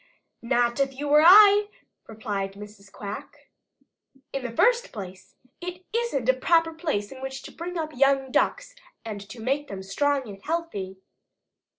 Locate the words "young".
7.95-8.31